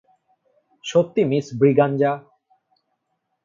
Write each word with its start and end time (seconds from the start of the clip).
সত্যি 0.85 1.21
মিস 1.23 1.45
ব্রিগাঞ্জা? 1.59 2.11